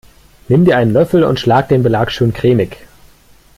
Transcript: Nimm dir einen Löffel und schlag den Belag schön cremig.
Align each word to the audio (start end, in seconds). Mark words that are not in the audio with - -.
Nimm 0.47 0.65
dir 0.65 0.77
einen 0.77 0.93
Löffel 0.93 1.23
und 1.23 1.39
schlag 1.39 1.69
den 1.69 1.83
Belag 1.83 2.11
schön 2.11 2.33
cremig. 2.33 2.75